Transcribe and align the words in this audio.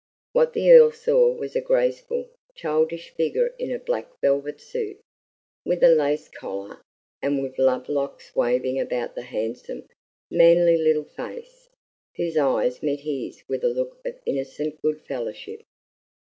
What 0.31 0.53
the 0.53 0.71
Earl 0.71 0.91
saw 0.93 1.31
was 1.31 1.55
a 1.55 1.61
graceful, 1.61 2.31
childish 2.55 3.11
figure 3.11 3.53
in 3.59 3.71
a 3.71 3.77
black 3.77 4.09
velvet 4.19 4.59
suit, 4.59 4.99
with 5.63 5.83
a 5.83 5.93
lace 5.93 6.27
collar, 6.27 6.81
and 7.21 7.43
with 7.43 7.59
love 7.59 7.87
locks 7.87 8.35
waving 8.35 8.79
about 8.79 9.13
the 9.13 9.21
handsome, 9.21 9.87
manly 10.31 10.75
little 10.77 11.05
face, 11.05 11.69
whose 12.15 12.35
eyes 12.35 12.81
met 12.81 13.01
his 13.01 13.43
with 13.47 13.63
a 13.63 13.69
look 13.69 13.99
of 14.03 14.17
innocent 14.25 14.81
good 14.81 15.01
fellowship. 15.01 15.61